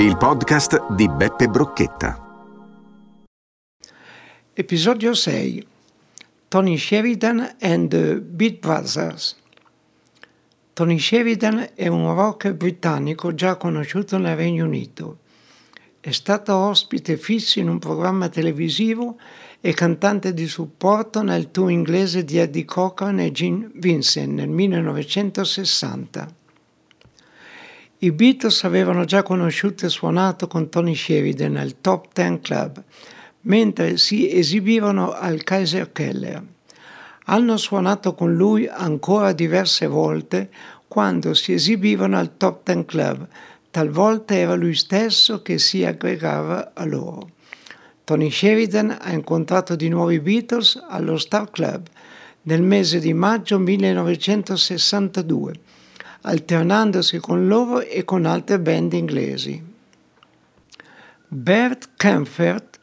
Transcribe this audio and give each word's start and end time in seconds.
Il 0.00 0.16
podcast 0.16 0.94
di 0.94 1.06
Beppe 1.10 1.48
Brocchetta. 1.48 2.48
Episodio 4.54 5.12
6 5.12 5.66
Tony 6.48 6.78
Sheridan 6.78 7.56
and 7.60 7.90
the 7.90 8.18
Beat 8.18 8.60
Brothers. 8.60 9.36
Tony 10.72 10.98
Sheridan 10.98 11.72
è 11.74 11.88
un 11.88 12.14
rocker 12.14 12.54
britannico 12.54 13.34
già 13.34 13.56
conosciuto 13.56 14.16
nel 14.16 14.36
Regno 14.36 14.64
Unito. 14.64 15.18
È 16.00 16.12
stato 16.12 16.56
ospite 16.56 17.18
fisso 17.18 17.58
in 17.58 17.68
un 17.68 17.78
programma 17.78 18.30
televisivo 18.30 19.18
e 19.60 19.74
cantante 19.74 20.32
di 20.32 20.46
supporto 20.46 21.22
nel 21.22 21.50
tour 21.50 21.70
inglese 21.70 22.24
di 22.24 22.38
Eddie 22.38 22.64
Cochran 22.64 23.20
e 23.20 23.32
Gene 23.32 23.70
Vincent 23.74 24.32
nel 24.32 24.48
1960. 24.48 26.39
I 28.02 28.12
Beatles 28.12 28.64
avevano 28.64 29.04
già 29.04 29.22
conosciuto 29.22 29.84
e 29.84 29.90
suonato 29.90 30.46
con 30.46 30.70
Tony 30.70 30.94
Sheridan 30.94 31.56
al 31.56 31.82
Top 31.82 32.14
Ten 32.14 32.40
Club, 32.40 32.82
mentre 33.42 33.98
si 33.98 34.34
esibivano 34.34 35.12
al 35.12 35.42
Kaiser 35.44 35.92
Keller. 35.92 36.42
Hanno 37.26 37.58
suonato 37.58 38.14
con 38.14 38.34
lui 38.34 38.66
ancora 38.66 39.32
diverse 39.32 39.86
volte 39.86 40.48
quando 40.88 41.34
si 41.34 41.52
esibivano 41.52 42.16
al 42.16 42.38
Top 42.38 42.62
Ten 42.62 42.86
Club, 42.86 43.28
talvolta 43.70 44.34
era 44.34 44.54
lui 44.54 44.74
stesso 44.74 45.42
che 45.42 45.58
si 45.58 45.84
aggregava 45.84 46.70
a 46.72 46.86
loro. 46.86 47.32
Tony 48.04 48.30
Sheridan 48.30 48.96
ha 48.98 49.12
incontrato 49.12 49.76
di 49.76 49.90
nuovo 49.90 50.08
i 50.08 50.20
Beatles 50.20 50.82
allo 50.88 51.18
Star 51.18 51.50
Club 51.50 51.86
nel 52.44 52.62
mese 52.62 52.98
di 52.98 53.12
maggio 53.12 53.58
1962 53.58 55.52
alternandosi 56.22 57.18
con 57.18 57.48
loro 57.48 57.80
e 57.80 58.04
con 58.04 58.26
altre 58.26 58.58
band 58.58 58.92
inglesi. 58.92 59.62
Bert 61.28 61.90
Kempfert 61.96 62.78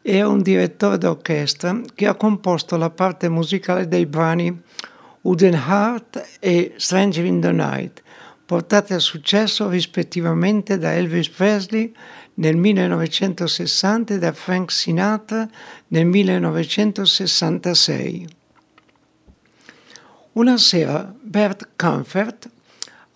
è 0.00 0.22
un 0.22 0.40
direttore 0.40 0.96
d'orchestra 0.98 1.80
che 1.94 2.06
ha 2.06 2.14
composto 2.14 2.76
la 2.76 2.90
parte 2.90 3.28
musicale 3.28 3.88
dei 3.88 4.06
brani 4.06 4.62
Wooden 5.22 5.54
Heart 5.54 6.36
e 6.40 6.74
Stranger 6.76 7.24
in 7.24 7.40
the 7.40 7.52
Night, 7.52 8.02
portate 8.46 8.94
a 8.94 8.98
successo 8.98 9.68
rispettivamente 9.68 10.78
da 10.78 10.94
Elvis 10.94 11.28
Presley 11.28 11.92
nel 12.34 12.56
1960 12.56 14.14
e 14.14 14.18
da 14.18 14.32
Frank 14.32 14.70
Sinatra 14.70 15.48
nel 15.88 16.06
1966. 16.06 18.28
Una 20.32 20.56
sera 20.56 21.12
Bert 21.20 21.70
Comfort 21.76 22.48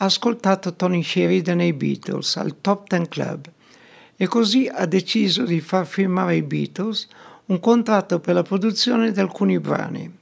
ascoltato 0.05 0.75
Tony 0.75 1.03
Sheridan 1.03 1.61
e 1.61 1.67
i 1.67 1.73
Beatles 1.73 2.37
al 2.37 2.61
Top 2.61 2.89
Ten 2.89 3.09
Club 3.09 3.51
e 4.17 4.27
così 4.27 4.67
ha 4.67 4.85
deciso 4.87 5.45
di 5.45 5.61
far 5.61 5.87
firmare 5.87 6.33
ai 6.33 6.43
Beatles 6.43 7.09
un 7.47 7.61
contratto 7.61 8.19
per 8.21 8.35
la 8.35 8.43
produzione 8.43 9.13
di 9.13 9.21
alcuni 9.21 9.59
brani. 9.59 10.13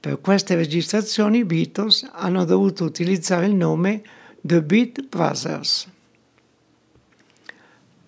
Per 0.00 0.20
queste 0.20 0.54
registrazioni 0.54 1.38
i 1.38 1.44
Beatles 1.44 2.08
hanno 2.12 2.44
dovuto 2.44 2.84
utilizzare 2.84 3.46
il 3.46 3.54
nome 3.54 4.02
The 4.40 4.62
Beat 4.62 5.06
Brothers. 5.08 5.88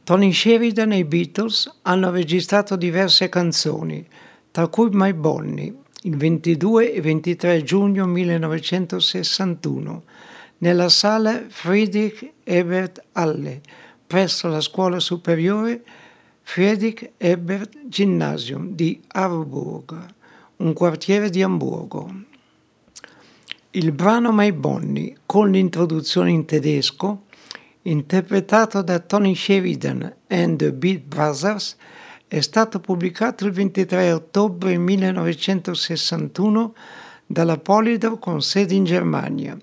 Tony 0.04 0.32
Sheridan 0.32 0.92
e 0.92 0.98
i 0.98 1.04
Beatles 1.04 1.78
hanno 1.82 2.10
registrato 2.10 2.76
diverse 2.76 3.28
canzoni, 3.28 4.06
tra 4.50 4.68
cui 4.68 4.88
My 4.92 5.12
Bonnie, 5.12 5.74
il 6.02 6.16
22 6.16 6.92
e 6.92 7.00
23 7.00 7.62
giugno 7.64 8.06
1961, 8.06 10.02
nella 10.58 10.88
sala 10.88 11.44
Friedrich 11.48 12.32
Ebert 12.44 13.04
Halle, 13.12 13.60
presso 14.06 14.48
la 14.48 14.60
scuola 14.60 15.00
superiore 15.00 15.82
Friedrich 16.42 17.12
Ebert 17.18 17.88
Gymnasium 17.88 18.74
di 18.74 19.00
Harburg, 19.08 20.14
un 20.56 20.72
quartiere 20.72 21.28
di 21.28 21.42
Amburgo. 21.42 22.22
Il 23.70 23.92
brano 23.92 24.32
My 24.32 24.52
Bonnie, 24.52 25.16
con 25.26 25.50
l'introduzione 25.50 26.30
in 26.30 26.46
tedesco, 26.46 27.24
interpretato 27.82 28.80
da 28.80 28.98
Tony 29.00 29.34
Sheridan 29.34 30.14
and 30.28 30.56
the 30.58 30.72
Beat 30.72 31.02
Brothers, 31.02 31.76
è 32.28 32.40
stato 32.40 32.80
pubblicato 32.80 33.44
il 33.44 33.52
23 33.52 34.12
ottobre 34.12 34.78
1961 34.78 36.74
dalla 37.26 37.58
Polydor 37.58 38.18
con 38.18 38.40
sede 38.40 38.74
in 38.74 38.84
Germania 38.84 39.56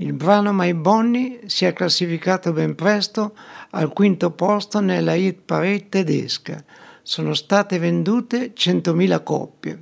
il 0.00 0.14
brano 0.14 0.54
My 0.54 0.72
Bonnie 0.72 1.40
si 1.44 1.66
è 1.66 1.74
classificato 1.74 2.52
ben 2.52 2.74
presto 2.74 3.36
al 3.70 3.92
quinto 3.92 4.30
posto 4.30 4.80
nella 4.80 5.12
hit 5.12 5.40
parade 5.44 5.90
tedesca. 5.90 6.64
Sono 7.02 7.34
state 7.34 7.78
vendute 7.78 8.54
100.000 8.54 9.22
copie. 9.22 9.78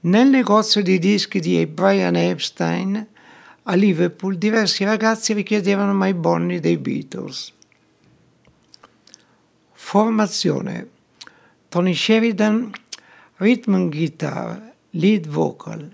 Nel 0.00 0.28
negozio 0.28 0.82
di 0.82 0.98
dischi 0.98 1.38
di 1.38 1.66
Brian 1.66 2.16
Epstein 2.16 3.06
a 3.64 3.74
Liverpool 3.74 4.38
diversi 4.38 4.84
ragazzi 4.84 5.34
richiedevano 5.34 5.92
My 5.92 6.14
Bonnie 6.14 6.60
dei 6.60 6.78
Beatles. 6.78 7.52
Formazione 9.72 10.88
Tony 11.68 11.94
Sheridan, 11.94 12.70
rhythm 13.36 13.90
guitar, 13.90 14.72
lead 14.92 15.26
vocal, 15.26 15.92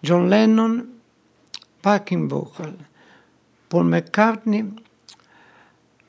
John 0.00 0.28
Lennon, 0.28 0.94
backing 1.86 2.28
vocal, 2.28 2.74
Paul 3.68 3.84
McCartney, 3.84 4.76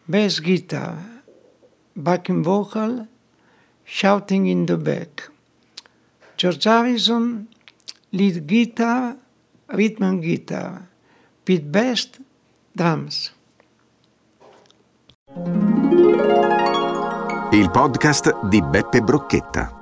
bass 0.10 0.40
guitar, 0.40 0.98
backing 1.96 2.44
vocal, 2.44 3.06
shouting 3.86 4.48
in 4.48 4.66
the 4.66 4.76
back. 4.76 5.30
George 6.36 6.64
Harrison, 6.64 7.48
lead 8.12 8.48
guitar, 8.48 9.18
rhythm 9.70 10.20
guitar, 10.20 10.90
Pete 11.46 11.70
Best, 11.70 12.22
drums. 12.74 13.32
Il 17.52 17.70
podcast 17.70 18.34
di 18.50 18.62
Beppe 18.64 19.02
Brocchetta. 19.02 19.77